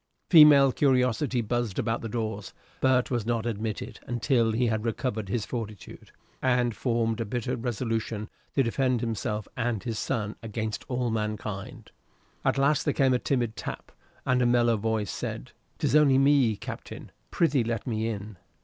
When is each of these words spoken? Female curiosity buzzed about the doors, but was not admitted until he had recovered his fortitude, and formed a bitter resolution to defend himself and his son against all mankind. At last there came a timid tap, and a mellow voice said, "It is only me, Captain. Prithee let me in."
Female 0.31 0.71
curiosity 0.71 1.41
buzzed 1.41 1.77
about 1.77 2.01
the 2.01 2.09
doors, 2.09 2.55
but 2.79 3.11
was 3.11 3.23
not 3.23 3.45
admitted 3.45 3.99
until 4.07 4.51
he 4.51 4.65
had 4.65 4.83
recovered 4.83 5.29
his 5.29 5.45
fortitude, 5.45 6.11
and 6.41 6.75
formed 6.75 7.21
a 7.21 7.23
bitter 7.23 7.55
resolution 7.55 8.27
to 8.55 8.63
defend 8.63 9.01
himself 9.01 9.47
and 9.55 9.83
his 9.83 9.99
son 9.99 10.35
against 10.41 10.83
all 10.87 11.11
mankind. 11.11 11.91
At 12.43 12.57
last 12.57 12.83
there 12.83 12.95
came 12.95 13.13
a 13.13 13.19
timid 13.19 13.55
tap, 13.55 13.91
and 14.25 14.41
a 14.41 14.47
mellow 14.47 14.75
voice 14.75 15.11
said, 15.11 15.51
"It 15.75 15.83
is 15.83 15.95
only 15.95 16.17
me, 16.17 16.55
Captain. 16.55 17.11
Prithee 17.29 17.63
let 17.63 17.85
me 17.85 18.07
in." 18.07 18.37